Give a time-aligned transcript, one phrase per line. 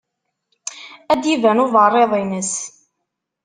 [1.11, 2.53] Ad d-iban uberriḍ-ines.